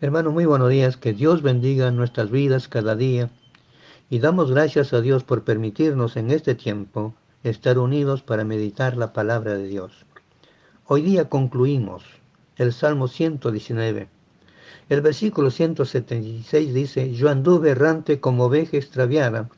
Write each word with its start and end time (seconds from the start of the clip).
Hermano, 0.00 0.30
muy 0.30 0.46
buenos 0.46 0.70
días. 0.70 0.96
Que 0.96 1.12
Dios 1.12 1.42
bendiga 1.42 1.90
nuestras 1.90 2.30
vidas 2.30 2.68
cada 2.68 2.94
día. 2.94 3.30
Y 4.08 4.20
damos 4.20 4.52
gracias 4.52 4.92
a 4.92 5.00
Dios 5.00 5.24
por 5.24 5.42
permitirnos 5.42 6.16
en 6.16 6.30
este 6.30 6.54
tiempo 6.54 7.14
estar 7.42 7.80
unidos 7.80 8.22
para 8.22 8.44
meditar 8.44 8.96
la 8.96 9.12
palabra 9.12 9.54
de 9.54 9.66
Dios. 9.66 10.06
Hoy 10.86 11.02
día 11.02 11.28
concluimos 11.28 12.04
el 12.58 12.72
Salmo 12.72 13.08
119. 13.08 14.08
El 14.88 15.00
versículo 15.00 15.50
176 15.50 16.72
dice, 16.72 17.12
Yo 17.12 17.28
anduve 17.28 17.70
errante 17.70 18.20
como 18.20 18.44
oveja 18.44 18.76
extraviada. 18.76 19.48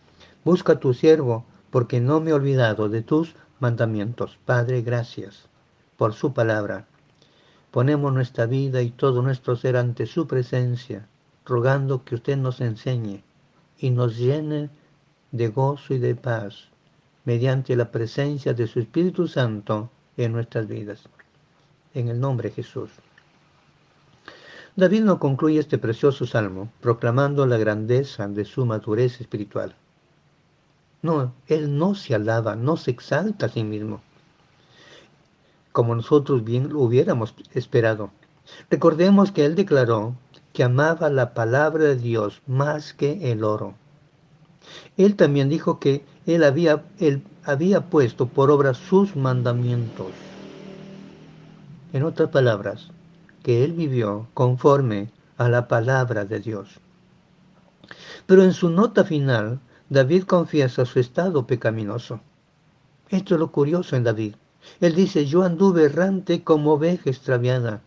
Busca 0.42 0.72
a 0.72 0.80
tu 0.80 0.94
siervo, 0.94 1.44
porque 1.68 2.00
no 2.00 2.18
me 2.22 2.30
he 2.30 2.32
olvidado 2.32 2.88
de 2.88 3.02
tus 3.02 3.34
mandamientos. 3.58 4.38
Padre, 4.46 4.80
gracias 4.80 5.50
por 5.98 6.14
su 6.14 6.32
palabra. 6.32 6.86
Ponemos 7.70 8.12
nuestra 8.12 8.46
vida 8.46 8.82
y 8.82 8.90
todo 8.90 9.22
nuestro 9.22 9.54
ser 9.54 9.76
ante 9.76 10.06
su 10.06 10.26
presencia, 10.26 11.06
rogando 11.44 12.04
que 12.04 12.16
usted 12.16 12.36
nos 12.36 12.60
enseñe 12.60 13.22
y 13.78 13.90
nos 13.90 14.16
llene 14.16 14.70
de 15.30 15.48
gozo 15.48 15.94
y 15.94 15.98
de 15.98 16.16
paz 16.16 16.68
mediante 17.24 17.76
la 17.76 17.92
presencia 17.92 18.54
de 18.54 18.66
su 18.66 18.80
Espíritu 18.80 19.28
Santo 19.28 19.88
en 20.16 20.32
nuestras 20.32 20.66
vidas. 20.66 21.04
En 21.94 22.08
el 22.08 22.18
nombre 22.18 22.48
de 22.48 22.56
Jesús. 22.56 22.90
David 24.74 25.02
no 25.02 25.20
concluye 25.20 25.60
este 25.60 25.78
precioso 25.78 26.26
salmo 26.26 26.72
proclamando 26.80 27.46
la 27.46 27.58
grandeza 27.58 28.26
de 28.26 28.44
su 28.44 28.66
madurez 28.66 29.20
espiritual. 29.20 29.76
No, 31.02 31.34
él 31.46 31.76
no 31.78 31.94
se 31.94 32.16
alaba, 32.16 32.56
no 32.56 32.76
se 32.76 32.90
exalta 32.90 33.46
a 33.46 33.48
sí 33.48 33.62
mismo 33.62 34.02
como 35.72 35.94
nosotros 35.94 36.44
bien 36.44 36.70
lo 36.70 36.80
hubiéramos 36.80 37.34
esperado. 37.54 38.10
Recordemos 38.70 39.32
que 39.32 39.44
él 39.44 39.54
declaró 39.54 40.14
que 40.52 40.64
amaba 40.64 41.10
la 41.10 41.34
palabra 41.34 41.84
de 41.84 41.96
Dios 41.96 42.42
más 42.46 42.92
que 42.92 43.30
el 43.32 43.44
oro. 43.44 43.74
Él 44.96 45.16
también 45.16 45.48
dijo 45.48 45.78
que 45.78 46.04
él 46.26 46.44
había, 46.44 46.84
él 46.98 47.22
había 47.44 47.88
puesto 47.88 48.26
por 48.26 48.50
obra 48.50 48.74
sus 48.74 49.16
mandamientos. 49.16 50.12
En 51.92 52.02
otras 52.04 52.30
palabras, 52.30 52.90
que 53.42 53.64
él 53.64 53.72
vivió 53.72 54.28
conforme 54.34 55.10
a 55.38 55.48
la 55.48 55.68
palabra 55.68 56.24
de 56.24 56.40
Dios. 56.40 56.80
Pero 58.26 58.44
en 58.44 58.52
su 58.52 58.70
nota 58.70 59.04
final, 59.04 59.60
David 59.88 60.24
confiesa 60.24 60.84
su 60.84 61.00
estado 61.00 61.46
pecaminoso. 61.46 62.20
Esto 63.08 63.34
es 63.34 63.40
lo 63.40 63.50
curioso 63.50 63.96
en 63.96 64.04
David. 64.04 64.34
Él 64.80 64.94
dice, 64.94 65.26
yo 65.26 65.42
anduve 65.42 65.84
errante 65.84 66.42
como 66.42 66.72
oveja 66.72 67.10
extraviada. 67.10 67.82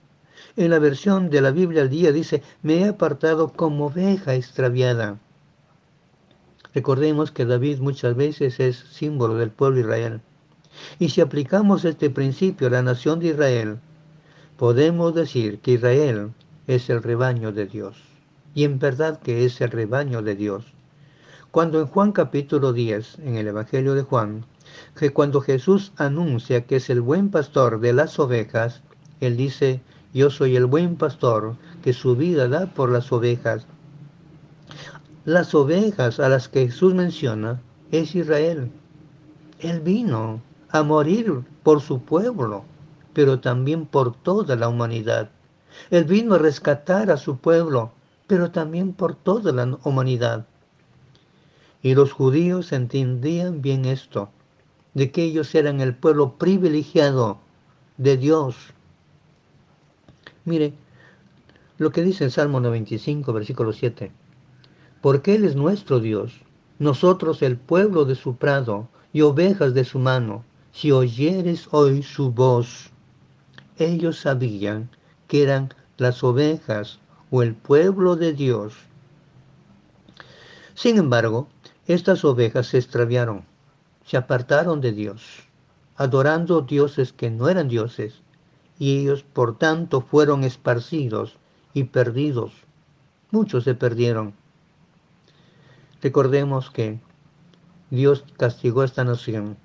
En 0.56 0.70
la 0.70 0.80
versión 0.80 1.30
de 1.30 1.42
la 1.42 1.52
Biblia 1.52 1.82
al 1.82 1.90
día 1.90 2.12
dice, 2.12 2.44
me 2.62 2.80
he 2.80 2.88
apartado 2.88 3.54
como 3.54 3.88
oveja 3.88 4.36
extraviada. 4.36 5.20
Recordemos 6.74 7.32
que 7.32 7.46
David 7.46 7.80
muchas 7.80 8.16
veces 8.16 8.60
es 8.60 8.78
símbolo 8.78 9.36
del 9.36 9.52
pueblo 9.52 9.80
Israel. 9.80 10.22
Y 11.00 11.10
si 11.10 11.22
aplicamos 11.22 11.86
este 11.86 12.10
principio 12.10 12.68
a 12.68 12.72
la 12.72 12.82
nación 12.82 13.20
de 13.20 13.28
Israel, 13.28 13.80
podemos 14.58 15.14
decir 15.14 15.60
que 15.60 15.74
Israel 15.74 16.34
es 16.68 16.90
el 16.90 17.04
rebaño 17.04 17.52
de 17.52 17.68
Dios. 17.68 17.98
Y 18.56 18.64
en 18.64 18.80
verdad 18.80 19.20
que 19.20 19.46
es 19.46 19.62
el 19.62 19.72
rebaño 19.72 20.22
de 20.22 20.36
Dios. 20.36 20.66
Cuando 21.52 21.80
en 21.80 21.88
Juan 21.88 22.12
capítulo 22.12 22.74
10, 22.74 23.20
en 23.20 23.36
el 23.36 23.48
Evangelio 23.48 23.94
de 23.94 24.02
Juan, 24.02 24.46
que 24.96 25.12
cuando 25.12 25.42
Jesús 25.42 25.92
anuncia 25.98 26.66
que 26.66 26.78
es 26.78 26.90
el 26.90 27.02
buen 27.02 27.30
pastor 27.30 27.80
de 27.80 27.94
las 27.94 28.20
ovejas, 28.20 28.82
Él 29.20 29.38
dice, 29.38 29.82
yo 30.14 30.30
soy 30.30 30.56
el 30.56 30.66
buen 30.66 30.96
pastor 30.96 31.56
que 31.84 31.94
su 31.94 32.16
vida 32.16 32.48
da 32.48 32.68
por 32.68 32.92
las 32.92 33.12
ovejas. 33.12 33.66
Las 35.26 35.56
ovejas 35.56 36.20
a 36.20 36.30
las 36.30 36.50
que 36.50 36.68
Jesús 36.68 36.94
menciona 36.94 37.62
es 37.92 38.14
Israel. 38.16 38.72
Él 39.60 39.80
vino 39.80 40.42
a 40.70 40.84
morir 40.84 41.44
por 41.64 41.82
su 41.82 42.02
pueblo, 42.02 42.64
pero 43.14 43.40
también 43.40 43.86
por 43.86 44.16
toda 44.16 44.56
la 44.56 44.68
humanidad. 44.68 45.30
Él 45.90 46.04
vino 46.04 46.36
a 46.36 46.40
rescatar 46.40 47.10
a 47.10 47.18
su 47.18 47.38
pueblo, 47.38 47.92
pero 48.28 48.52
también 48.52 48.94
por 48.94 49.16
toda 49.16 49.52
la 49.52 49.78
humanidad. 49.84 50.46
Y 51.82 51.96
los 51.96 52.12
judíos 52.12 52.72
entendían 52.72 53.62
bien 53.62 53.86
esto 53.86 54.30
de 54.94 55.12
que 55.12 55.24
ellos 55.24 55.54
eran 55.56 55.82
el 55.82 55.96
pueblo 55.96 56.38
privilegiado 56.38 57.40
de 57.98 58.18
Dios. 58.18 58.56
Mire 60.46 60.74
lo 61.78 61.92
que 61.92 62.04
dice 62.04 62.26
el 62.26 62.32
Salmo 62.32 62.60
95, 62.60 63.34
versículo 63.34 63.74
7. 63.74 64.12
Porque 65.02 65.36
Él 65.36 65.46
es 65.46 65.56
nuestro 65.56 66.00
Dios, 66.00 66.42
nosotros 66.80 67.42
el 67.42 67.58
pueblo 67.58 68.06
de 68.06 68.16
su 68.16 68.36
prado 68.36 68.88
y 69.12 69.22
ovejas 69.22 69.74
de 69.74 69.84
su 69.84 70.00
mano. 70.00 70.44
Si 70.72 70.92
oyeres 70.92 71.68
hoy 71.72 72.04
su 72.04 72.32
voz, 72.32 72.92
ellos 73.78 74.20
sabían 74.20 74.90
que 75.28 75.44
eran 75.44 75.74
las 75.98 76.24
ovejas 76.24 77.00
o 77.32 77.44
el 77.44 77.54
pueblo 77.54 78.16
de 78.16 78.34
Dios. 78.34 78.74
Sin 80.74 80.98
embargo, 80.98 81.48
estas 81.86 82.26
ovejas 82.26 82.68
se 82.68 82.78
extraviaron 82.78 83.46
se 84.06 84.18
apartaron 84.18 84.82
de 84.82 84.92
Dios, 84.92 85.48
adorando 85.96 86.62
dioses 86.62 87.14
que 87.14 87.30
no 87.30 87.50
eran 87.50 87.68
dioses, 87.68 88.22
y 88.80 89.00
ellos 89.00 89.24
por 89.24 89.58
tanto 89.58 90.02
fueron 90.02 90.44
esparcidos 90.44 91.38
y 91.74 91.86
perdidos. 91.86 92.54
Muchos 93.32 93.64
se 93.64 93.76
perdieron. 93.76 94.34
Recordemos 96.02 96.70
que 96.70 97.00
Dios 97.90 98.26
castigó 98.38 98.82
a 98.82 98.86
esta 98.86 99.04
nación, 99.04 99.58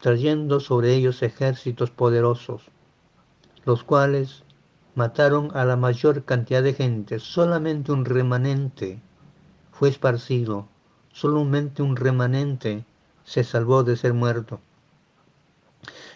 trayendo 0.00 0.60
sobre 0.60 0.94
ellos 0.94 1.22
ejércitos 1.22 1.90
poderosos, 1.90 2.62
los 3.64 3.84
cuales 3.84 4.44
mataron 4.94 5.50
a 5.54 5.64
la 5.64 5.76
mayor 5.76 6.24
cantidad 6.24 6.62
de 6.62 6.74
gente. 6.74 7.18
Solamente 7.18 7.92
un 7.92 8.04
remanente 8.04 9.00
fue 9.70 9.88
esparcido, 9.88 10.68
solamente 11.12 11.82
un 11.82 11.96
remanente 11.96 12.84
se 13.24 13.44
salvó 13.44 13.84
de 13.84 13.96
ser 13.96 14.14
muerto. 14.14 14.60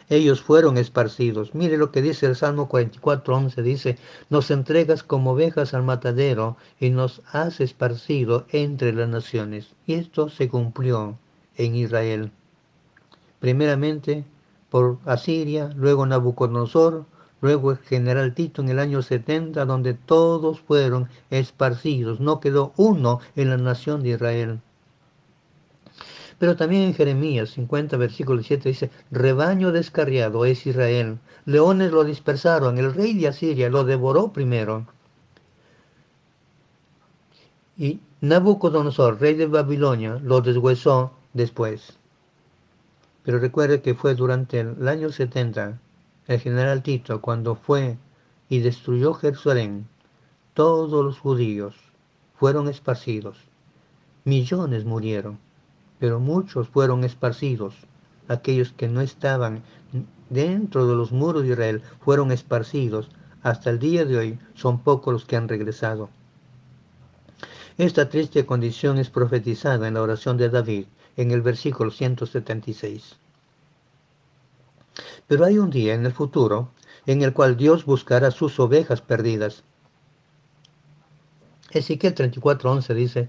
Ellos 0.09 0.41
fueron 0.41 0.79
esparcidos. 0.79 1.53
Mire 1.55 1.77
lo 1.77 1.91
que 1.91 2.01
dice 2.01 2.27
el 2.27 2.37
Salmo 2.37 2.69
44.11. 2.69 3.63
Dice, 3.63 3.99
nos 4.31 4.53
entregas 4.53 5.03
como 5.03 5.33
ovejas 5.33 5.75
al 5.75 5.83
matadero 5.83 6.57
y 6.79 6.91
nos 6.91 7.23
has 7.33 7.61
esparcido 7.61 8.47
entre 8.51 8.93
las 8.93 9.09
naciones. 9.09 9.75
Y 9.85 9.95
esto 9.95 10.29
se 10.29 10.49
cumplió 10.49 11.19
en 11.57 11.75
Israel. 11.75 12.31
Primeramente 13.41 14.25
por 14.71 14.99
Asiria, 15.07 15.71
luego 15.75 16.07
Nabucodonosor, 16.07 17.05
luego 17.41 17.73
el 17.73 17.79
general 17.79 18.33
Tito 18.35 18.63
en 18.63 18.69
el 18.69 18.79
año 18.79 19.03
70, 19.03 19.65
donde 19.65 19.95
todos 19.95 20.61
fueron 20.61 21.09
esparcidos. 21.31 22.21
No 22.21 22.39
quedó 22.39 22.73
uno 22.77 23.19
en 23.35 23.51
la 23.51 23.57
nación 23.57 24.05
de 24.05 24.11
Israel. 24.11 24.61
Pero 26.39 26.57
también 26.57 26.83
en 26.83 26.95
Jeremías 26.95 27.51
50, 27.51 27.97
versículo 27.97 28.43
7 28.43 28.69
dice, 28.69 28.91
rebaño 29.11 29.73
descarriado 29.73 30.45
es 30.45 30.67
Israel, 30.67 31.19
leones 31.47 31.93
lo 31.93 32.05
dispersaron, 32.05 32.77
el 32.79 32.93
rey 32.93 33.15
de 33.19 33.29
Asiria 33.29 33.71
lo 33.71 33.85
devoró 33.85 34.33
primero. 34.33 34.87
Y 37.79 38.01
Nabucodonosor, 38.21 39.21
rey 39.21 39.35
de 39.35 39.47
Babilonia, 39.47 40.21
lo 40.23 40.43
deshuesó 40.43 41.13
después. 41.33 41.99
Pero 43.23 43.39
recuerde 43.39 43.81
que 43.81 43.95
fue 43.95 44.15
durante 44.15 44.61
el 44.61 44.89
año 44.89 45.11
70, 45.11 45.79
el 46.27 46.41
general 46.41 46.83
Tito, 46.83 47.21
cuando 47.23 47.55
fue 47.55 47.97
y 48.49 48.61
destruyó 48.61 49.15
Jerusalén, 49.15 49.89
todos 50.55 51.05
los 51.05 51.19
judíos 51.19 51.75
fueron 52.35 52.69
esparcidos. 52.69 53.39
Millones 54.25 54.85
murieron 54.85 55.46
pero 55.99 56.21
muchos 56.21 56.69
fueron 56.69 57.05
esparcidos. 57.05 57.75
Aquellos 58.29 58.73
que 58.73 58.89
no 58.89 59.01
estaban 59.01 59.63
dentro 60.31 60.87
de 60.87 60.95
los 60.95 61.13
muros 61.13 61.43
de 61.43 61.51
Israel 61.51 61.83
fueron 62.01 62.33
esparcidos. 62.33 63.09
Hasta 63.43 63.71
el 63.71 63.79
día 63.79 64.05
de 64.05 64.17
hoy 64.17 64.39
son 64.55 64.81
pocos 64.81 65.13
los 65.13 65.25
que 65.25 65.37
han 65.37 65.49
regresado. 65.49 66.11
Esta 67.79 68.09
triste 68.09 68.47
condición 68.47 68.99
es 68.99 69.11
profetizada 69.11 69.87
en 69.87 69.95
la 69.95 70.03
oración 70.03 70.37
de 70.37 70.49
David 70.49 70.87
en 71.17 71.31
el 71.31 71.43
versículo 71.43 71.91
176. 71.91 73.17
Pero 75.27 75.45
hay 75.45 75.59
un 75.59 75.71
día 75.71 75.95
en 75.95 76.07
el 76.07 76.13
futuro 76.13 76.71
en 77.07 77.23
el 77.23 77.33
cual 77.33 77.57
Dios 77.57 77.85
buscará 77.85 78.31
sus 78.31 78.59
ovejas 78.59 79.01
perdidas. 79.01 79.63
Ezequiel 81.71 82.15
34:11 82.15 82.95
dice, 82.95 83.29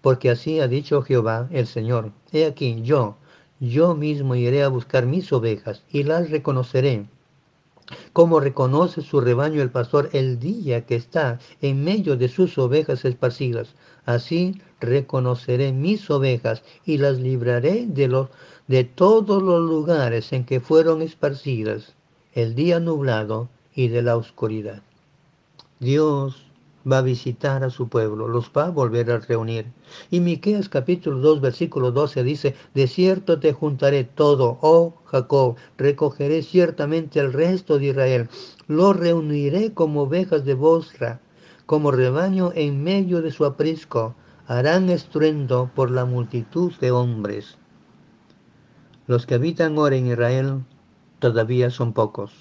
porque 0.00 0.30
así 0.30 0.60
ha 0.60 0.68
dicho 0.68 1.02
Jehová 1.02 1.48
el 1.50 1.66
Señor. 1.66 2.12
He 2.32 2.44
aquí, 2.44 2.80
yo, 2.82 3.16
yo 3.60 3.94
mismo 3.94 4.34
iré 4.34 4.62
a 4.62 4.68
buscar 4.68 5.06
mis 5.06 5.32
ovejas 5.32 5.82
y 5.90 6.02
las 6.02 6.30
reconoceré. 6.30 7.06
Como 8.12 8.40
reconoce 8.40 9.02
su 9.02 9.20
rebaño 9.20 9.60
el 9.60 9.70
pastor 9.70 10.08
el 10.12 10.38
día 10.38 10.86
que 10.86 10.96
está 10.96 11.38
en 11.60 11.84
medio 11.84 12.16
de 12.16 12.28
sus 12.28 12.56
ovejas 12.58 13.04
esparcidas. 13.04 13.74
Así 14.04 14.60
reconoceré 14.80 15.72
mis 15.72 16.10
ovejas 16.10 16.62
y 16.84 16.98
las 16.98 17.18
libraré 17.18 17.86
de, 17.86 18.08
los, 18.08 18.28
de 18.66 18.84
todos 18.84 19.42
los 19.42 19.60
lugares 19.60 20.32
en 20.32 20.44
que 20.44 20.60
fueron 20.60 21.02
esparcidas, 21.02 21.94
el 22.34 22.54
día 22.54 22.80
nublado 22.80 23.48
y 23.74 23.88
de 23.88 24.02
la 24.02 24.16
oscuridad. 24.16 24.82
Dios 25.80 26.51
va 26.90 26.98
a 26.98 27.02
visitar 27.02 27.62
a 27.64 27.70
su 27.70 27.88
pueblo, 27.88 28.28
los 28.28 28.50
va 28.56 28.66
a 28.66 28.70
volver 28.70 29.10
a 29.10 29.18
reunir. 29.18 29.66
Y 30.10 30.20
Miqueas 30.20 30.68
capítulo 30.68 31.18
2 31.18 31.40
versículo 31.40 31.92
12 31.92 32.22
dice, 32.24 32.54
de 32.74 32.86
cierto 32.86 33.38
te 33.38 33.52
juntaré 33.52 34.04
todo, 34.04 34.58
oh 34.62 34.94
Jacob, 35.04 35.56
recogeré 35.78 36.42
ciertamente 36.42 37.20
el 37.20 37.32
resto 37.32 37.78
de 37.78 37.86
Israel, 37.86 38.28
lo 38.66 38.92
reuniré 38.92 39.72
como 39.72 40.02
ovejas 40.02 40.44
de 40.44 40.54
Bosra, 40.54 41.20
como 41.66 41.90
rebaño 41.90 42.52
en 42.54 42.82
medio 42.82 43.22
de 43.22 43.30
su 43.30 43.44
aprisco, 43.44 44.14
harán 44.46 44.90
estruendo 44.90 45.70
por 45.74 45.90
la 45.90 46.04
multitud 46.04 46.72
de 46.80 46.90
hombres. 46.90 47.58
Los 49.06 49.26
que 49.26 49.34
habitan 49.34 49.76
ahora 49.76 49.96
en 49.96 50.08
Israel 50.08 50.64
todavía 51.18 51.70
son 51.70 51.92
pocos. 51.92 52.32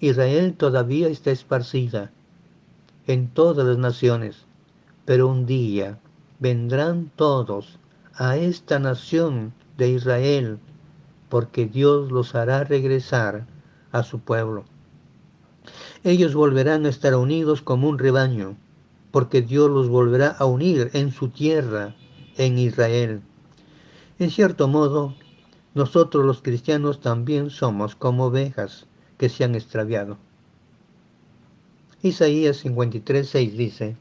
Israel 0.00 0.54
todavía 0.56 1.08
está 1.08 1.30
esparcida 1.30 2.12
en 3.08 3.28
todas 3.28 3.66
las 3.66 3.78
naciones, 3.78 4.44
pero 5.06 5.28
un 5.28 5.46
día 5.46 5.98
vendrán 6.38 7.10
todos 7.16 7.78
a 8.14 8.36
esta 8.36 8.78
nación 8.78 9.54
de 9.78 9.88
Israel, 9.88 10.58
porque 11.30 11.66
Dios 11.66 12.12
los 12.12 12.34
hará 12.34 12.64
regresar 12.64 13.46
a 13.92 14.02
su 14.02 14.18
pueblo. 14.18 14.64
Ellos 16.04 16.34
volverán 16.34 16.84
a 16.84 16.90
estar 16.90 17.14
unidos 17.14 17.62
como 17.62 17.88
un 17.88 17.98
rebaño, 17.98 18.56
porque 19.10 19.40
Dios 19.40 19.70
los 19.70 19.88
volverá 19.88 20.28
a 20.28 20.44
unir 20.44 20.90
en 20.92 21.10
su 21.10 21.28
tierra, 21.28 21.94
en 22.36 22.58
Israel. 22.58 23.22
En 24.18 24.30
cierto 24.30 24.68
modo, 24.68 25.14
nosotros 25.74 26.26
los 26.26 26.42
cristianos 26.42 27.00
también 27.00 27.48
somos 27.48 27.94
como 27.96 28.26
ovejas 28.26 28.86
que 29.16 29.30
se 29.30 29.44
han 29.44 29.54
extraviado. 29.54 30.18
Isaías 32.00 32.58
53, 32.58 33.32
dice, 33.56 33.96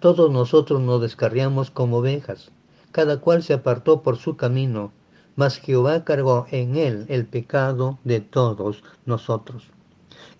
Todos 0.00 0.30
nosotros 0.30 0.80
nos 0.80 1.02
descarriamos 1.02 1.70
como 1.70 1.98
ovejas, 1.98 2.50
cada 2.92 3.20
cual 3.20 3.42
se 3.42 3.52
apartó 3.52 4.00
por 4.00 4.16
su 4.16 4.36
camino, 4.36 4.90
mas 5.36 5.58
Jehová 5.58 6.02
cargó 6.04 6.46
en 6.50 6.76
él 6.76 7.04
el 7.08 7.26
pecado 7.26 7.98
de 8.04 8.20
todos 8.20 8.82
nosotros. 9.04 9.64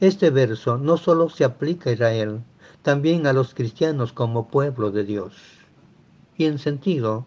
Este 0.00 0.30
verso 0.30 0.78
no 0.78 0.96
solo 0.96 1.28
se 1.28 1.44
aplica 1.44 1.90
a 1.90 1.92
Israel, 1.92 2.40
también 2.80 3.26
a 3.26 3.34
los 3.34 3.52
cristianos 3.52 4.14
como 4.14 4.48
pueblo 4.48 4.90
de 4.90 5.04
Dios, 5.04 5.34
y 6.38 6.46
en 6.46 6.58
sentido 6.58 7.26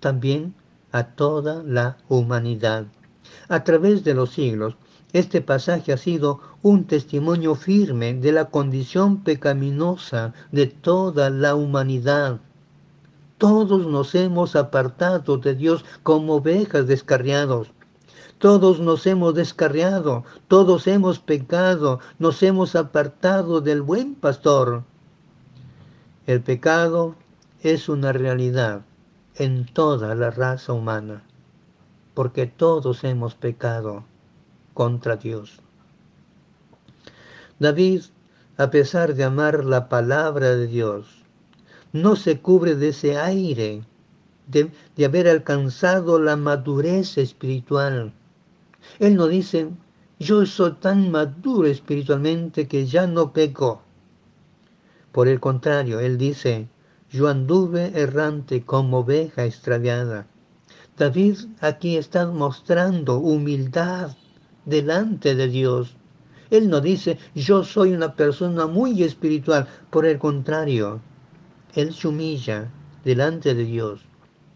también 0.00 0.54
a 0.90 1.04
toda 1.04 1.62
la 1.62 1.98
humanidad. 2.08 2.86
A 3.48 3.62
través 3.62 4.02
de 4.02 4.14
los 4.14 4.30
siglos, 4.30 4.76
este 5.14 5.40
pasaje 5.40 5.92
ha 5.92 5.96
sido 5.96 6.40
un 6.60 6.86
testimonio 6.86 7.54
firme 7.54 8.14
de 8.14 8.32
la 8.32 8.46
condición 8.46 9.22
pecaminosa 9.22 10.34
de 10.50 10.66
toda 10.66 11.30
la 11.30 11.54
humanidad. 11.54 12.40
Todos 13.38 13.86
nos 13.86 14.12
hemos 14.16 14.56
apartado 14.56 15.38
de 15.38 15.54
Dios 15.54 15.84
como 16.02 16.34
ovejas 16.34 16.88
descarriados. 16.88 17.70
Todos 18.38 18.80
nos 18.80 19.06
hemos 19.06 19.34
descarriado, 19.34 20.24
todos 20.48 20.88
hemos 20.88 21.20
pecado, 21.20 22.00
nos 22.18 22.42
hemos 22.42 22.74
apartado 22.74 23.60
del 23.60 23.82
buen 23.82 24.16
pastor. 24.16 24.82
El 26.26 26.42
pecado 26.42 27.14
es 27.62 27.88
una 27.88 28.12
realidad 28.12 28.82
en 29.36 29.64
toda 29.64 30.16
la 30.16 30.32
raza 30.32 30.72
humana, 30.72 31.22
porque 32.14 32.48
todos 32.48 33.04
hemos 33.04 33.36
pecado 33.36 34.02
contra 34.74 35.16
Dios. 35.16 35.60
David, 37.58 38.02
a 38.58 38.70
pesar 38.70 39.14
de 39.14 39.24
amar 39.24 39.64
la 39.64 39.88
palabra 39.88 40.54
de 40.56 40.66
Dios, 40.66 41.06
no 41.92 42.16
se 42.16 42.40
cubre 42.40 42.74
de 42.74 42.88
ese 42.88 43.16
aire 43.16 43.84
de, 44.48 44.70
haber 45.04 45.28
alcanzado 45.28 46.20
la 46.20 46.36
madurez 46.36 47.16
espiritual. 47.16 48.12
Él 48.98 49.14
no 49.14 49.28
dice, 49.28 49.70
yo 50.18 50.44
soy 50.46 50.72
tan 50.72 51.10
maduro 51.10 51.68
espiritualmente 51.68 52.68
que 52.68 52.86
ya 52.86 53.06
no 53.06 53.32
peco. 53.32 53.82
Por 55.12 55.28
el 55.28 55.40
contrario, 55.40 56.00
él 56.00 56.18
dice, 56.18 56.68
yo 57.10 57.28
anduve 57.28 57.92
errante 57.94 58.64
como 58.64 58.98
oveja 58.98 59.44
extraviada. 59.44 60.26
David 60.98 61.38
aquí 61.60 61.96
está 61.96 62.26
mostrando 62.26 63.18
humildad 63.18 64.16
delante 64.64 65.34
de 65.34 65.48
Dios. 65.48 65.96
Él 66.50 66.68
no 66.68 66.80
dice, 66.80 67.18
yo 67.34 67.64
soy 67.64 67.92
una 67.92 68.14
persona 68.14 68.66
muy 68.66 69.02
espiritual. 69.02 69.66
Por 69.90 70.06
el 70.06 70.18
contrario, 70.18 71.00
Él 71.74 71.92
se 71.94 72.08
humilla 72.08 72.70
delante 73.04 73.54
de 73.54 73.64
Dios. 73.64 74.02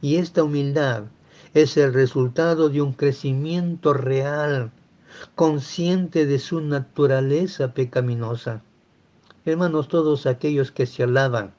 Y 0.00 0.16
esta 0.16 0.44
humildad 0.44 1.04
es 1.54 1.76
el 1.76 1.92
resultado 1.92 2.68
de 2.68 2.82
un 2.82 2.92
crecimiento 2.92 3.92
real, 3.92 4.70
consciente 5.34 6.26
de 6.26 6.38
su 6.38 6.60
naturaleza 6.60 7.74
pecaminosa. 7.74 8.62
Hermanos, 9.44 9.88
todos 9.88 10.26
aquellos 10.26 10.70
que 10.70 10.86
se 10.86 11.02
alaban 11.02 11.54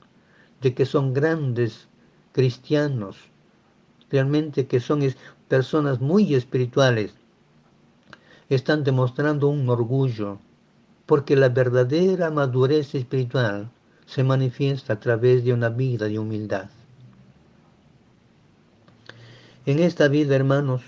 de 0.62 0.74
que 0.74 0.86
son 0.86 1.14
grandes 1.14 1.88
cristianos, 2.32 3.18
realmente 4.10 4.68
que 4.68 4.80
son 4.80 5.02
personas 5.48 6.00
muy 6.00 6.36
espirituales, 6.36 7.14
están 8.50 8.84
demostrando 8.84 9.48
un 9.48 9.70
orgullo, 9.70 10.40
porque 11.06 11.36
la 11.36 11.50
verdadera 11.50 12.32
madurez 12.32 12.96
espiritual 12.96 13.70
se 14.06 14.24
manifiesta 14.24 14.94
a 14.94 15.00
través 15.00 15.44
de 15.44 15.54
una 15.54 15.70
vida 15.70 16.08
de 16.08 16.18
humildad. 16.18 16.70
En 19.68 19.78
esta 19.80 20.08
vida, 20.08 20.36
hermanos, 20.36 20.82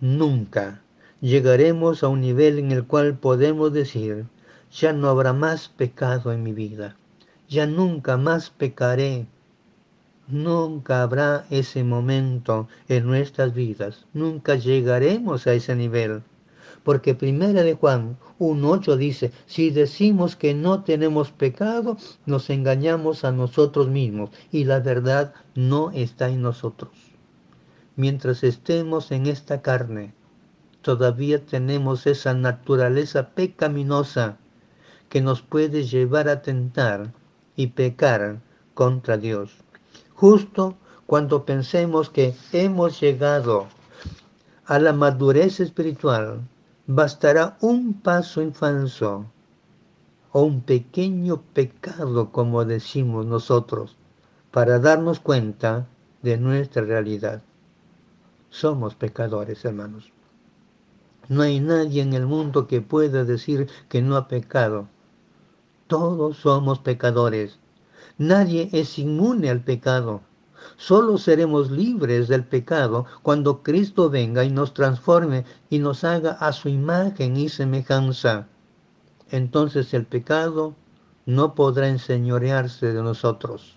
nunca 0.00 0.82
llegaremos 1.20 2.02
a 2.02 2.08
un 2.08 2.20
nivel 2.20 2.58
en 2.58 2.72
el 2.72 2.84
cual 2.84 3.16
podemos 3.16 3.72
decir, 3.72 4.26
ya 4.70 4.92
no 4.92 5.08
habrá 5.08 5.32
más 5.32 5.68
pecado 5.68 6.32
en 6.32 6.42
mi 6.42 6.52
vida, 6.52 6.96
ya 7.48 7.66
nunca 7.66 8.18
más 8.18 8.50
pecaré. 8.50 9.26
Nunca 10.26 11.02
habrá 11.02 11.46
ese 11.48 11.84
momento 11.84 12.68
en 12.88 13.06
nuestras 13.06 13.54
vidas, 13.54 14.04
nunca 14.12 14.56
llegaremos 14.56 15.46
a 15.46 15.54
ese 15.54 15.74
nivel 15.74 16.22
porque 16.88 17.14
primera 17.14 17.64
de 17.64 17.74
Juan 17.74 18.16
1.8 18.38 18.96
dice, 18.96 19.30
si 19.44 19.68
decimos 19.68 20.36
que 20.36 20.54
no 20.54 20.84
tenemos 20.84 21.30
pecado, 21.30 21.98
nos 22.24 22.48
engañamos 22.48 23.24
a 23.24 23.30
nosotros 23.30 23.88
mismos 23.88 24.30
y 24.50 24.64
la 24.64 24.80
verdad 24.80 25.34
no 25.54 25.90
está 25.90 26.30
en 26.30 26.40
nosotros. 26.40 26.92
Mientras 27.94 28.42
estemos 28.42 29.10
en 29.10 29.26
esta 29.26 29.60
carne, 29.60 30.14
todavía 30.80 31.44
tenemos 31.44 32.06
esa 32.06 32.32
naturaleza 32.32 33.34
pecaminosa 33.34 34.38
que 35.10 35.20
nos 35.20 35.42
puede 35.42 35.84
llevar 35.84 36.30
a 36.30 36.40
tentar 36.40 37.12
y 37.54 37.66
pecar 37.66 38.40
contra 38.72 39.18
Dios. 39.18 39.58
Justo 40.14 40.78
cuando 41.04 41.44
pensemos 41.44 42.08
que 42.08 42.34
hemos 42.52 42.98
llegado 42.98 43.66
a 44.64 44.78
la 44.78 44.94
madurez 44.94 45.60
espiritual, 45.60 46.48
bastará 46.90 47.58
un 47.60 47.92
paso 48.00 48.40
falso 48.52 49.26
o 50.32 50.42
un 50.42 50.62
pequeño 50.62 51.42
pecado, 51.52 52.32
como 52.32 52.64
decimos 52.64 53.26
nosotros, 53.26 53.96
para 54.50 54.78
darnos 54.78 55.20
cuenta 55.20 55.86
de 56.22 56.38
nuestra 56.38 56.82
realidad. 56.82 57.42
Somos 58.48 58.94
pecadores, 58.94 59.66
hermanos. 59.66 60.10
No 61.28 61.42
hay 61.42 61.60
nadie 61.60 62.00
en 62.00 62.14
el 62.14 62.24
mundo 62.24 62.66
que 62.66 62.80
pueda 62.80 63.24
decir 63.24 63.68
que 63.90 64.00
no 64.00 64.16
ha 64.16 64.26
pecado. 64.26 64.88
Todos 65.88 66.38
somos 66.38 66.78
pecadores. 66.78 67.58
Nadie 68.16 68.70
es 68.72 68.98
inmune 68.98 69.50
al 69.50 69.60
pecado. 69.60 70.22
Solo 70.76 71.18
seremos 71.18 71.70
libres 71.70 72.28
del 72.28 72.44
pecado 72.44 73.06
cuando 73.22 73.62
Cristo 73.62 74.10
venga 74.10 74.44
y 74.44 74.50
nos 74.50 74.74
transforme 74.74 75.44
y 75.70 75.78
nos 75.78 76.04
haga 76.04 76.32
a 76.32 76.52
su 76.52 76.68
imagen 76.68 77.36
y 77.36 77.48
semejanza. 77.48 78.46
Entonces 79.30 79.92
el 79.94 80.06
pecado 80.06 80.74
no 81.26 81.54
podrá 81.54 81.88
enseñorearse 81.88 82.92
de 82.92 83.02
nosotros, 83.02 83.76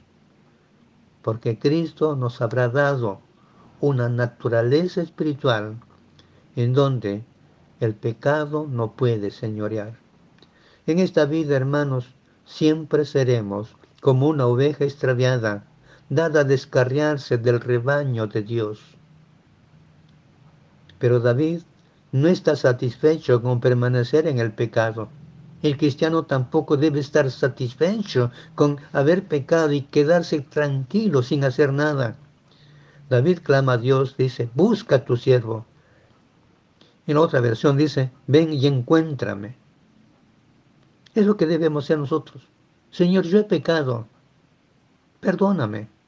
porque 1.21 1.59
Cristo 1.59 2.15
nos 2.15 2.41
habrá 2.41 2.69
dado 2.69 3.19
una 3.81 4.07
naturaleza 4.07 5.01
espiritual 5.01 5.77
en 6.55 6.73
donde 6.73 7.25
el 7.79 7.95
pecado 7.95 8.67
no 8.69 8.93
puede 8.93 9.31
señorear. 9.31 9.97
En 10.88 11.00
esta 11.00 11.25
vida, 11.25 11.55
hermanos, 11.55 12.15
siempre 12.45 13.05
seremos 13.05 13.75
como 14.01 14.27
una 14.27 14.45
oveja 14.45 14.83
extraviada, 14.83 15.65
dada 16.12 16.41
a 16.41 16.44
descarriarse 16.44 17.38
del 17.38 17.62
rebaño 17.62 18.27
de 18.27 18.44
Dios. 18.44 18.82
Pero 21.00 21.22
David 21.22 21.62
no 22.12 22.27
está 22.27 22.58
satisfecho 22.58 23.41
con 23.41 23.62
permanecer 23.62 24.27
en 24.27 24.38
el 24.39 24.51
pecado. 24.51 25.08
El 25.63 25.77
cristiano 25.77 26.24
tampoco 26.24 26.75
debe 26.75 27.00
estar 27.00 27.32
satisfecho 27.32 28.30
con 28.56 28.77
haber 28.91 29.24
pecado 29.24 29.72
y 29.72 29.84
quedarse 29.84 30.41
tranquilo 30.41 31.24
sin 31.24 31.46
hacer 31.46 31.72
nada. 31.72 32.18
David 33.10 33.39
clama 33.41 33.74
a 33.74 33.77
Dios, 33.77 34.18
dice, 34.18 34.50
busca 34.53 34.98
a 34.98 35.06
tu 35.06 35.15
siervo. 35.15 35.65
En 37.08 37.15
la 37.15 37.22
otra 37.22 37.39
versión 37.39 37.77
dice, 37.77 38.12
ven 38.27 38.51
y 38.51 38.68
encuéntrame. 38.68 39.56
Es 41.15 41.25
lo 41.25 41.38
que 41.38 41.48
debemos 41.48 41.86
hacer 41.86 42.00
nosotros. 42.00 42.50
Señor, 42.89 43.24
yo 43.24 43.39
he 43.39 43.44
pecado. 43.46 44.08
Perdóname. 45.22 46.00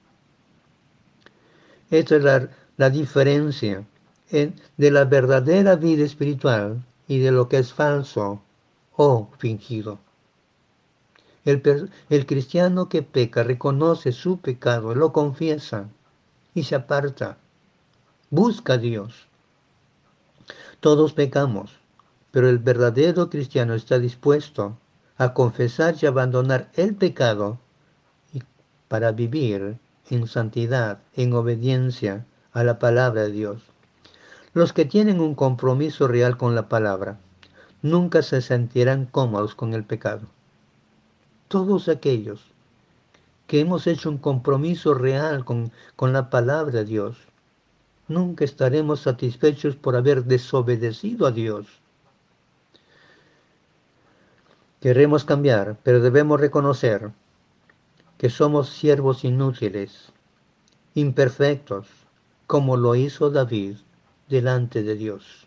Esta 1.93 2.15
es 2.15 2.23
la, 2.23 2.49
la 2.77 2.89
diferencia 2.89 3.85
de 4.31 4.91
la 4.91 5.05
verdadera 5.05 5.75
vida 5.75 6.03
espiritual 6.03 6.83
y 7.07 7.19
de 7.19 7.31
lo 7.31 7.47
que 7.47 7.59
es 7.59 7.71
falso 7.71 8.41
o 8.95 9.29
fingido. 9.37 9.99
El, 11.45 11.91
el, 12.09 12.25
cristiano 12.25 12.89
que 12.89 13.03
peca 13.03 13.43
reconoce 13.43 14.11
su 14.11 14.39
pecado, 14.39 14.95
lo 14.95 15.13
confiesa 15.13 15.87
y 16.55 16.63
se 16.63 16.73
aparta. 16.73 17.37
Busca 18.31 18.73
a 18.73 18.77
Dios. 18.79 19.27
Todos 20.79 21.13
pecamos, 21.13 21.75
pero 22.31 22.49
el 22.49 22.57
verdadero 22.57 23.29
cristiano 23.29 23.75
está 23.75 23.99
dispuesto 23.99 24.79
a 25.17 25.35
confesar 25.35 25.93
y 26.01 26.07
abandonar 26.07 26.71
el 26.73 26.95
pecado 26.95 27.59
para 28.87 29.11
vivir 29.11 29.77
en 30.09 30.27
santidad, 30.27 30.99
en 31.15 31.33
obediencia 31.33 32.25
a 32.51 32.63
la 32.63 32.79
palabra 32.79 33.23
de 33.23 33.31
Dios. 33.31 33.61
Los 34.53 34.73
que 34.73 34.85
tienen 34.85 35.19
un 35.19 35.35
compromiso 35.35 36.07
real 36.07 36.37
con 36.37 36.55
la 36.55 36.69
palabra 36.69 37.17
nunca 37.81 38.21
se 38.21 38.41
sentirán 38.41 39.05
cómodos 39.05 39.55
con 39.55 39.73
el 39.73 39.83
pecado. 39.83 40.27
Todos 41.47 41.89
aquellos 41.89 42.53
que 43.47 43.59
hemos 43.59 43.87
hecho 43.87 44.09
un 44.09 44.17
compromiso 44.17 44.93
real 44.93 45.43
con, 45.45 45.71
con 45.95 46.13
la 46.13 46.29
palabra 46.29 46.71
de 46.71 46.85
Dios, 46.85 47.17
nunca 48.07 48.45
estaremos 48.45 49.01
satisfechos 49.01 49.75
por 49.75 49.95
haber 49.95 50.25
desobedecido 50.25 51.27
a 51.27 51.31
Dios. 51.31 51.67
Queremos 54.79 55.23
cambiar, 55.23 55.77
pero 55.83 55.99
debemos 55.99 56.39
reconocer 56.39 57.11
que 58.23 58.29
somos 58.29 58.69
siervos 58.69 59.25
inútiles, 59.25 60.13
imperfectos, 60.95 61.87
como 62.47 62.77
lo 62.77 62.95
hizo 62.95 63.29
David 63.29 63.75
delante 64.29 64.81
de 64.81 64.95
Dios. 64.95 65.45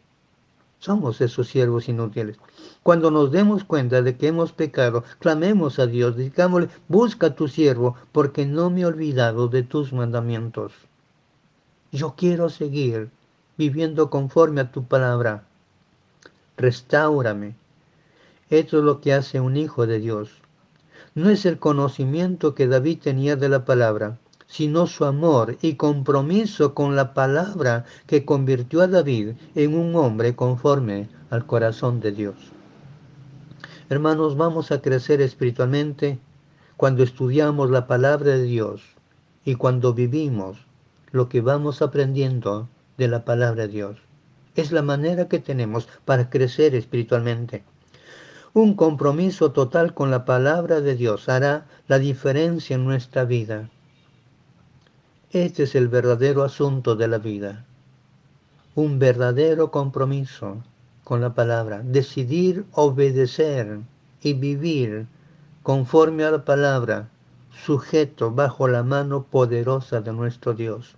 Somos 0.78 1.23
esos 1.23 1.49
siervos 1.49 1.88
inútiles. 1.88 2.37
Cuando 2.83 3.11
nos 3.11 3.30
demos 3.30 3.64
cuenta 3.64 4.02
de 4.02 4.18
que 4.18 4.26
hemos 4.28 4.52
pecado, 4.52 5.04
clamemos 5.21 5.78
a 5.78 5.87
Dios, 5.87 6.18
digámosle, 6.18 6.68
busca 6.87 7.35
tu 7.35 7.49
siervo, 7.49 7.97
porque 8.12 8.45
no 8.45 8.68
me 8.68 8.83
he 8.83 8.85
olvidado 8.85 9.49
de 9.49 9.62
tus 9.62 9.95
mandamientos. 9.95 10.75
Yo 11.92 12.12
quiero 12.14 12.50
seguir 12.50 13.09
viviendo 13.56 14.11
conforme 14.11 14.61
a 14.61 14.71
tu 14.71 14.85
palabra. 14.85 15.45
Restáurame. 16.59 17.54
Esto 18.50 18.76
es 18.76 18.85
lo 18.85 19.00
que 19.00 19.14
hace 19.14 19.40
un 19.40 19.56
hijo 19.56 19.87
de 19.87 19.99
Dios. 19.99 20.42
No 21.15 21.31
es 21.31 21.47
el 21.47 21.59
conocimiento 21.59 22.55
que 22.55 22.67
David 22.67 22.99
tenía 23.03 23.37
de 23.37 23.49
la 23.49 23.65
palabra, 23.65 24.19
sino 24.47 24.87
su 24.87 25.05
amor 25.05 25.57
y 25.61 25.75
compromiso 25.75 26.75
con 26.75 26.97
la 26.97 27.15
palabra 27.15 27.85
que 28.07 28.25
convirtió 28.25 28.83
a 28.83 28.87
David 28.87 29.33
en 29.55 29.76
un 29.76 29.95
hombre 29.97 30.37
conforme 30.37 31.09
al 31.31 31.47
corazón 31.47 32.00
de 32.00 32.12
Dios. 32.12 32.37
Hermanos, 33.88 34.37
vamos 34.37 34.73
a 34.73 34.81
crecer 34.81 35.21
espiritualmente 35.21 36.19
cuando 36.76 37.03
estudiamos 37.03 37.71
la 37.71 37.87
palabra 37.87 38.33
de 38.33 38.43
Dios 38.43 38.83
y 39.45 39.55
cuando 39.55 39.95
vivimos 39.95 40.59
lo 41.12 41.29
que 41.29 41.41
vamos 41.41 41.83
aprendiendo 41.83 42.69
de 42.99 43.09
la 43.09 43.25
palabra 43.25 43.62
de 43.62 43.73
Dios. 43.73 43.99
Es 44.55 44.73
la 44.73 44.83
manera 44.83 45.29
que 45.29 45.38
tenemos 45.38 45.88
para 46.05 46.31
crecer 46.31 46.75
espiritualmente. 46.75 47.65
Un 48.57 48.73
compromiso 48.73 49.53
total 49.53 49.93
con 49.93 50.11
la 50.11 50.25
palabra 50.25 50.81
de 50.81 50.97
Dios 50.97 51.29
hará 51.29 51.67
la 51.89 51.99
diferencia 51.99 52.75
en 52.75 52.87
nuestra 52.87 53.27
vida. 53.27 53.69
Este 55.31 55.65
es 55.65 55.75
el 55.75 55.89
verdadero 55.89 56.43
asunto 56.43 56.97
de 56.97 57.07
la 57.07 57.19
vida. 57.19 57.67
Un 58.75 58.99
verdadero 58.99 59.71
compromiso 59.71 60.63
con 61.05 61.21
la 61.21 61.35
palabra. 61.35 61.83
Decidir 61.85 62.65
obedecer 62.73 63.81
y 64.23 64.33
vivir 64.33 65.07
conforme 65.63 66.25
a 66.25 66.31
la 66.31 66.43
palabra, 66.47 67.11
sujeto 67.51 68.31
bajo 68.31 68.69
la 68.69 68.83
mano 68.83 69.25
poderosa 69.25 70.01
de 70.01 70.15
nuestro 70.15 70.55
Dios. 70.55 70.97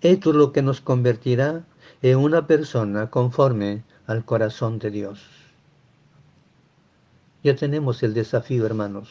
Esto 0.00 0.30
es 0.30 0.36
lo 0.36 0.50
que 0.50 0.62
nos 0.62 0.80
convertirá 0.80 1.62
en 2.02 2.18
una 2.18 2.48
persona 2.48 3.10
conforme 3.10 3.84
al 4.08 4.24
corazón 4.24 4.80
de 4.80 4.90
Dios. 4.90 5.39
Ya 7.42 7.56
tenemos 7.56 8.02
el 8.02 8.14
desafío, 8.14 8.66
hermanos. 8.66 9.10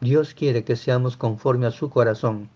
Dios 0.00 0.34
quiere 0.34 0.64
que 0.64 0.76
seamos 0.76 1.16
conforme 1.16 1.66
a 1.66 1.70
su 1.70 1.90
corazón 1.90 2.50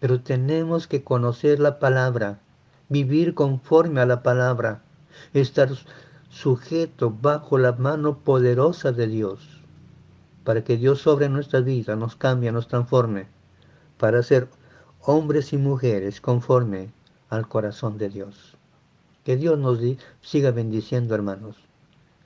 pero 0.00 0.22
tenemos 0.22 0.88
que 0.88 1.04
conocer 1.04 1.60
la 1.60 1.78
palabra, 1.78 2.40
vivir 2.88 3.34
conforme 3.34 4.00
a 4.00 4.06
la 4.06 4.22
palabra, 4.22 4.82
estar 5.34 5.68
sujeto 6.30 7.14
bajo 7.20 7.58
la 7.58 7.72
mano 7.72 8.18
poderosa 8.18 8.92
de 8.92 9.06
Dios, 9.06 9.60
para 10.42 10.64
que 10.64 10.78
Dios 10.78 11.02
sobre 11.02 11.28
nuestra 11.28 11.60
vida 11.60 11.96
nos 11.96 12.16
cambie, 12.16 12.50
nos 12.50 12.66
transforme, 12.66 13.28
para 13.98 14.22
ser 14.22 14.48
hombres 15.02 15.52
y 15.52 15.58
mujeres 15.58 16.20
conforme 16.22 16.90
al 17.28 17.46
corazón 17.46 17.98
de 17.98 18.08
Dios. 18.08 18.56
Que 19.22 19.36
Dios 19.36 19.58
nos 19.58 19.78
siga 20.22 20.50
bendiciendo, 20.50 21.14
hermanos. 21.14 21.56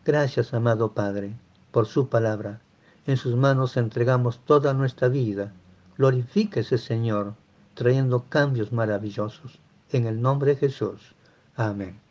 Gracias, 0.05 0.55
amado 0.55 0.93
Padre, 0.93 1.35
por 1.75 1.87
su 1.87 2.09
palabra. 2.09 2.61
En 3.05 3.17
sus 3.17 3.35
manos 3.35 3.77
entregamos 3.77 4.39
toda 4.45 4.73
nuestra 4.75 5.09
vida. 5.09 5.53
Glorifíquese, 5.99 6.79
Señor, 6.79 7.35
trayendo 7.75 8.27
cambios 8.29 8.71
maravillosos. 8.71 9.59
En 9.91 10.07
el 10.07 10.23
nombre 10.23 10.53
de 10.53 10.61
Jesús. 10.61 11.17
Amén. 11.57 12.04